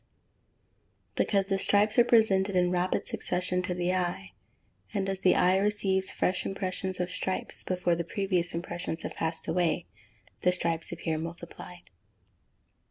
[1.15, 4.31] _Because the stripes are presented in rapid succession to the eye;
[4.95, 9.47] and as the eye receives fresh impressions of stripes before the previous impressions have passed
[9.47, 9.85] away,
[10.41, 11.91] the stripes appear multiplied.